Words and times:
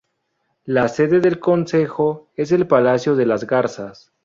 La 0.65 0.87
sede 0.87 1.19
del 1.19 1.39
consejo 1.39 2.31
es 2.35 2.51
el 2.51 2.65
Palacio 2.65 3.15
de 3.15 3.27
las 3.27 3.45
Garzas. 3.45 4.11